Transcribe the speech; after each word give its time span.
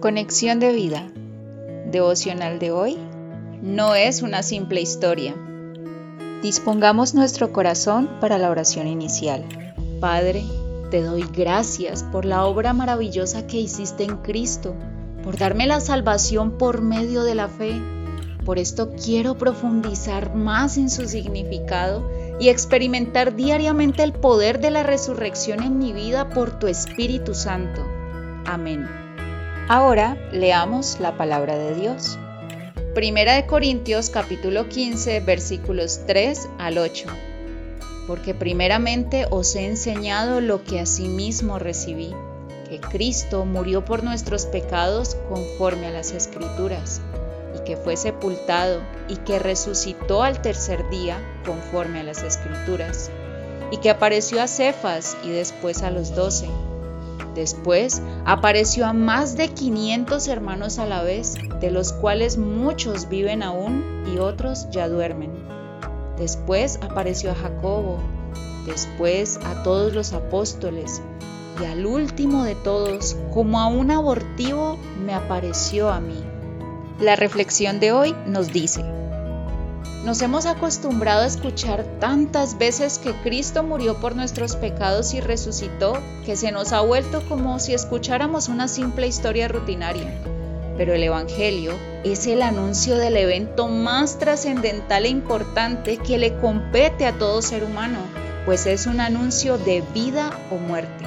Conexión 0.00 0.60
de 0.60 0.72
vida. 0.72 1.06
Devocional 1.90 2.58
de 2.58 2.70
hoy 2.70 2.96
no 3.60 3.94
es 3.94 4.22
una 4.22 4.42
simple 4.42 4.80
historia. 4.80 5.34
Dispongamos 6.42 7.12
nuestro 7.12 7.52
corazón 7.52 8.08
para 8.18 8.38
la 8.38 8.48
oración 8.48 8.86
inicial. 8.86 9.44
Padre, 10.00 10.42
te 10.90 11.02
doy 11.02 11.26
gracias 11.30 12.02
por 12.02 12.24
la 12.24 12.46
obra 12.46 12.72
maravillosa 12.72 13.46
que 13.46 13.58
hiciste 13.58 14.04
en 14.04 14.16
Cristo, 14.16 14.74
por 15.22 15.36
darme 15.36 15.66
la 15.66 15.80
salvación 15.80 16.56
por 16.56 16.80
medio 16.80 17.22
de 17.22 17.34
la 17.34 17.48
fe. 17.48 17.78
Por 18.46 18.58
esto 18.58 18.92
quiero 18.92 19.36
profundizar 19.36 20.34
más 20.34 20.78
en 20.78 20.88
su 20.88 21.06
significado 21.06 22.10
y 22.40 22.48
experimentar 22.48 23.36
diariamente 23.36 24.02
el 24.02 24.14
poder 24.14 24.62
de 24.62 24.70
la 24.70 24.82
resurrección 24.82 25.62
en 25.62 25.76
mi 25.76 25.92
vida 25.92 26.30
por 26.30 26.58
tu 26.58 26.68
Espíritu 26.68 27.34
Santo. 27.34 27.84
Amén. 28.46 28.99
Ahora 29.72 30.16
leamos 30.32 30.98
la 30.98 31.16
palabra 31.16 31.56
de 31.56 31.76
Dios. 31.76 32.18
Primera 32.92 33.36
de 33.36 33.46
Corintios 33.46 34.10
capítulo 34.10 34.68
15 34.68 35.20
versículos 35.20 36.00
3 36.08 36.48
al 36.58 36.76
8. 36.76 37.06
Porque 38.08 38.34
primeramente 38.34 39.28
os 39.30 39.54
he 39.54 39.66
enseñado 39.66 40.40
lo 40.40 40.64
que 40.64 40.80
asimismo 40.80 41.60
recibí, 41.60 42.12
que 42.68 42.80
Cristo 42.80 43.44
murió 43.44 43.84
por 43.84 44.02
nuestros 44.02 44.44
pecados 44.46 45.16
conforme 45.28 45.86
a 45.86 45.92
las 45.92 46.10
escrituras, 46.10 47.00
y 47.56 47.62
que 47.62 47.76
fue 47.76 47.96
sepultado 47.96 48.80
y 49.06 49.18
que 49.18 49.38
resucitó 49.38 50.24
al 50.24 50.42
tercer 50.42 50.90
día 50.90 51.16
conforme 51.46 52.00
a 52.00 52.02
las 52.02 52.24
escrituras, 52.24 53.08
y 53.70 53.76
que 53.76 53.90
apareció 53.90 54.42
a 54.42 54.48
Cefas 54.48 55.16
y 55.22 55.30
después 55.30 55.84
a 55.84 55.92
los 55.92 56.16
doce 56.16 56.48
Después 57.34 58.02
apareció 58.24 58.86
a 58.86 58.92
más 58.92 59.36
de 59.36 59.48
500 59.48 60.28
hermanos 60.28 60.78
a 60.78 60.86
la 60.86 61.02
vez, 61.02 61.34
de 61.60 61.70
los 61.70 61.92
cuales 61.92 62.38
muchos 62.38 63.08
viven 63.08 63.42
aún 63.42 64.04
y 64.12 64.18
otros 64.18 64.68
ya 64.70 64.88
duermen. 64.88 65.30
Después 66.16 66.78
apareció 66.82 67.30
a 67.30 67.34
Jacobo, 67.34 67.98
después 68.66 69.38
a 69.44 69.62
todos 69.62 69.94
los 69.94 70.12
apóstoles, 70.12 71.00
y 71.60 71.64
al 71.64 71.86
último 71.86 72.44
de 72.44 72.54
todos, 72.54 73.16
como 73.32 73.60
a 73.60 73.66
un 73.66 73.90
abortivo, 73.90 74.78
me 75.04 75.14
apareció 75.14 75.90
a 75.90 76.00
mí. 76.00 76.18
La 77.00 77.16
reflexión 77.16 77.80
de 77.80 77.92
hoy 77.92 78.14
nos 78.26 78.52
dice, 78.52 78.84
nos 80.04 80.22
hemos 80.22 80.46
acostumbrado 80.46 81.22
a 81.22 81.26
escuchar 81.26 81.84
tantas 82.00 82.56
veces 82.56 82.98
que 82.98 83.12
Cristo 83.12 83.62
murió 83.62 84.00
por 84.00 84.16
nuestros 84.16 84.56
pecados 84.56 85.12
y 85.12 85.20
resucitó 85.20 85.92
que 86.24 86.36
se 86.36 86.52
nos 86.52 86.72
ha 86.72 86.80
vuelto 86.80 87.22
como 87.28 87.58
si 87.58 87.74
escucháramos 87.74 88.48
una 88.48 88.66
simple 88.66 89.06
historia 89.06 89.48
rutinaria. 89.48 90.10
Pero 90.78 90.94
el 90.94 91.02
Evangelio 91.02 91.74
es 92.02 92.26
el 92.26 92.40
anuncio 92.40 92.96
del 92.96 93.18
evento 93.18 93.68
más 93.68 94.18
trascendental 94.18 95.04
e 95.04 95.10
importante 95.10 95.98
que 95.98 96.16
le 96.16 96.34
compete 96.38 97.04
a 97.04 97.18
todo 97.18 97.42
ser 97.42 97.62
humano, 97.64 97.98
pues 98.46 98.64
es 98.64 98.86
un 98.86 99.00
anuncio 99.00 99.58
de 99.58 99.82
vida 99.92 100.30
o 100.50 100.56
muerte. 100.56 101.04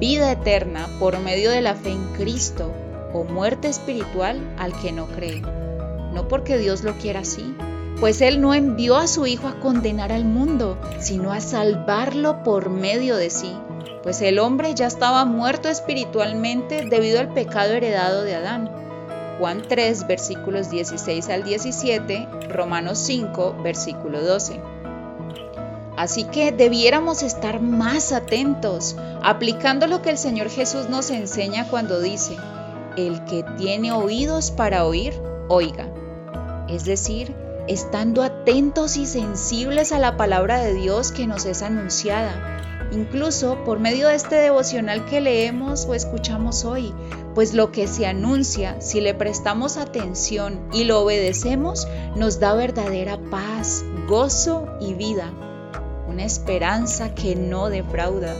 Vida 0.00 0.32
eterna 0.32 0.88
por 0.98 1.20
medio 1.20 1.52
de 1.52 1.60
la 1.60 1.76
fe 1.76 1.92
en 1.92 2.04
Cristo 2.14 2.72
o 3.12 3.22
muerte 3.22 3.68
espiritual 3.68 4.40
al 4.58 4.72
que 4.80 4.90
no 4.90 5.06
cree. 5.06 5.42
No 6.12 6.26
porque 6.26 6.58
Dios 6.58 6.82
lo 6.82 6.94
quiera 6.94 7.20
así, 7.20 7.54
pues 8.00 8.20
Él 8.20 8.40
no 8.40 8.54
envió 8.54 8.96
a 8.96 9.06
su 9.06 9.26
Hijo 9.26 9.48
a 9.48 9.60
condenar 9.60 10.12
al 10.12 10.24
mundo, 10.24 10.78
sino 10.98 11.32
a 11.32 11.40
salvarlo 11.40 12.42
por 12.42 12.70
medio 12.70 13.16
de 13.16 13.30
sí, 13.30 13.56
pues 14.04 14.20
el 14.20 14.38
hombre 14.38 14.74
ya 14.74 14.86
estaba 14.86 15.24
muerto 15.24 15.70
espiritualmente 15.70 16.84
debido 16.84 17.20
al 17.20 17.32
pecado 17.32 17.72
heredado 17.72 18.22
de 18.22 18.34
Adán. 18.34 18.70
Juan 19.38 19.62
3, 19.66 20.06
versículos 20.06 20.70
16 20.70 21.28
al 21.30 21.42
17, 21.42 22.28
Romanos 22.50 22.98
5, 22.98 23.56
versículo 23.62 24.22
12. 24.22 24.60
Así 25.96 26.24
que 26.24 26.52
debiéramos 26.52 27.22
estar 27.22 27.60
más 27.60 28.12
atentos, 28.12 28.96
aplicando 29.22 29.86
lo 29.86 30.02
que 30.02 30.10
el 30.10 30.18
Señor 30.18 30.50
Jesús 30.50 30.90
nos 30.90 31.10
enseña 31.10 31.68
cuando 31.68 32.00
dice, 32.00 32.36
el 32.96 33.24
que 33.24 33.42
tiene 33.56 33.92
oídos 33.92 34.50
para 34.50 34.84
oír, 34.84 35.14
oiga. 35.48 35.88
Es 36.68 36.84
decir, 36.84 37.34
estando 37.68 38.22
atentos 38.22 38.96
y 38.96 39.06
sensibles 39.06 39.92
a 39.92 39.98
la 39.98 40.16
palabra 40.16 40.58
de 40.58 40.74
Dios 40.74 41.12
que 41.12 41.26
nos 41.26 41.46
es 41.46 41.62
anunciada, 41.62 42.60
incluso 42.92 43.64
por 43.64 43.80
medio 43.80 44.08
de 44.08 44.14
este 44.14 44.36
devocional 44.36 45.04
que 45.06 45.20
leemos 45.20 45.86
o 45.86 45.94
escuchamos 45.94 46.64
hoy, 46.64 46.94
pues 47.34 47.54
lo 47.54 47.72
que 47.72 47.86
se 47.88 48.06
anuncia, 48.06 48.80
si 48.80 49.00
le 49.00 49.14
prestamos 49.14 49.76
atención 49.76 50.60
y 50.72 50.84
lo 50.84 51.00
obedecemos, 51.00 51.88
nos 52.16 52.38
da 52.38 52.54
verdadera 52.54 53.18
paz, 53.30 53.84
gozo 54.06 54.66
y 54.80 54.94
vida, 54.94 55.32
una 56.08 56.24
esperanza 56.24 57.14
que 57.14 57.34
no 57.34 57.70
defrauda. 57.70 58.34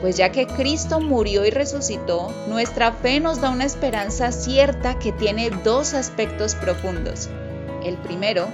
Pues 0.00 0.16
ya 0.16 0.32
que 0.32 0.46
Cristo 0.46 0.98
murió 1.00 1.44
y 1.44 1.50
resucitó, 1.50 2.32
nuestra 2.48 2.90
fe 2.90 3.20
nos 3.20 3.42
da 3.42 3.50
una 3.50 3.66
esperanza 3.66 4.32
cierta 4.32 4.98
que 4.98 5.12
tiene 5.12 5.50
dos 5.62 5.92
aspectos 5.92 6.54
profundos. 6.54 7.28
El 7.84 7.96
primero 7.96 8.46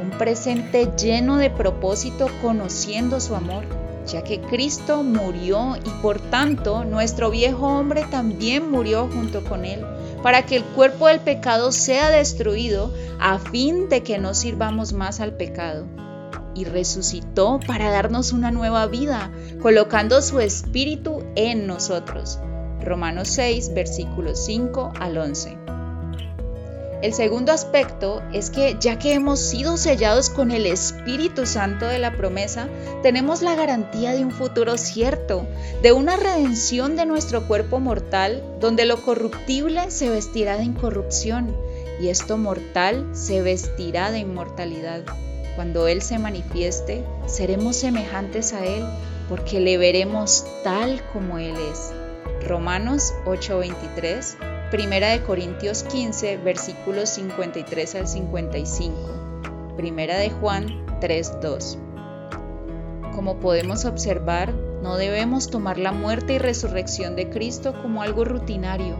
un 0.00 0.10
presente 0.10 0.90
lleno 0.96 1.36
de 1.36 1.50
propósito 1.50 2.28
conociendo 2.40 3.20
su 3.20 3.34
amor, 3.34 3.64
ya 4.06 4.22
que 4.22 4.40
Cristo 4.40 5.02
murió 5.02 5.76
y 5.76 5.90
por 6.02 6.20
tanto 6.20 6.84
nuestro 6.84 7.30
viejo 7.30 7.66
hombre 7.66 8.04
también 8.10 8.70
murió 8.70 9.08
junto 9.12 9.44
con 9.44 9.64
él, 9.64 9.84
para 10.22 10.46
que 10.46 10.56
el 10.56 10.64
cuerpo 10.64 11.06
del 11.06 11.20
pecado 11.20 11.72
sea 11.72 12.10
destruido 12.10 12.92
a 13.20 13.38
fin 13.38 13.88
de 13.88 14.02
que 14.02 14.18
no 14.18 14.34
sirvamos 14.34 14.92
más 14.92 15.20
al 15.20 15.34
pecado. 15.34 15.86
Y 16.54 16.64
resucitó 16.64 17.60
para 17.66 17.90
darnos 17.90 18.32
una 18.32 18.50
nueva 18.50 18.86
vida, 18.86 19.30
colocando 19.62 20.20
su 20.20 20.40
espíritu 20.40 21.22
en 21.36 21.66
nosotros. 21.66 22.40
Romanos 22.82 23.28
6, 23.28 23.72
versículos 23.72 24.44
5 24.44 24.92
al 24.98 25.16
11. 25.16 25.79
El 27.02 27.14
segundo 27.14 27.50
aspecto 27.50 28.22
es 28.30 28.50
que 28.50 28.76
ya 28.78 28.98
que 28.98 29.14
hemos 29.14 29.40
sido 29.40 29.78
sellados 29.78 30.28
con 30.28 30.50
el 30.50 30.66
Espíritu 30.66 31.46
Santo 31.46 31.86
de 31.86 31.98
la 31.98 32.12
promesa, 32.12 32.68
tenemos 33.02 33.40
la 33.40 33.54
garantía 33.54 34.12
de 34.12 34.22
un 34.22 34.30
futuro 34.30 34.76
cierto, 34.76 35.46
de 35.82 35.92
una 35.92 36.16
redención 36.16 36.96
de 36.96 37.06
nuestro 37.06 37.46
cuerpo 37.46 37.80
mortal, 37.80 38.42
donde 38.60 38.84
lo 38.84 39.00
corruptible 39.00 39.90
se 39.90 40.10
vestirá 40.10 40.58
de 40.58 40.64
incorrupción 40.64 41.56
y 42.00 42.08
esto 42.08 42.36
mortal 42.36 43.08
se 43.12 43.40
vestirá 43.40 44.10
de 44.10 44.18
inmortalidad. 44.18 45.02
Cuando 45.56 45.88
Él 45.88 46.02
se 46.02 46.18
manifieste, 46.18 47.02
seremos 47.26 47.76
semejantes 47.76 48.52
a 48.52 48.66
Él, 48.66 48.84
porque 49.28 49.60
le 49.60 49.78
veremos 49.78 50.44
tal 50.64 51.02
como 51.14 51.38
Él 51.38 51.54
es. 51.70 51.92
Romanos 52.46 53.14
8:23 53.24 54.49
Primera 54.70 55.08
de 55.08 55.22
Corintios 55.24 55.82
15, 55.82 56.36
versículos 56.36 57.08
53 57.10 57.94
al 57.96 58.06
55. 58.06 59.74
Primera 59.76 60.16
de 60.16 60.30
Juan 60.30 60.86
3:2. 61.00 61.76
Como 63.12 63.40
podemos 63.40 63.84
observar, 63.84 64.54
no 64.80 64.96
debemos 64.96 65.50
tomar 65.50 65.76
la 65.76 65.90
muerte 65.90 66.34
y 66.34 66.38
resurrección 66.38 67.16
de 67.16 67.28
Cristo 67.30 67.74
como 67.82 68.02
algo 68.02 68.24
rutinario, 68.24 68.94